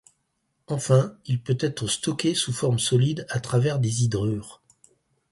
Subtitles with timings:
[0.65, 4.59] Enfin il peut être stocké sous forme solide à travers des hydrures.